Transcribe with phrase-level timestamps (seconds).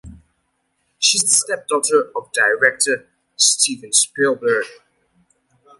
[0.97, 4.65] She is the stepdaughter of director Steven Spielberg.